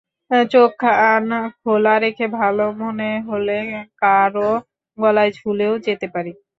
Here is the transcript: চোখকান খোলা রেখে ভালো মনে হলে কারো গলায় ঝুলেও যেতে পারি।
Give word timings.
চোখকান 0.51 1.29
খোলা 1.59 1.95
রেখে 2.03 2.25
ভালো 2.39 2.65
মনে 2.81 3.11
হলে 3.27 3.57
কারো 4.01 4.49
গলায় 4.97 5.31
ঝুলেও 5.37 5.73
যেতে 5.85 6.07
পারি। 6.13 6.31